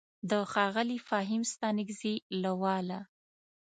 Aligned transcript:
د 0.29 0.31
ښاغلي 0.51 0.97
فهيم 1.07 1.43
ستانکزي 1.53 2.15
له 2.41 2.51
واله: 2.61 2.99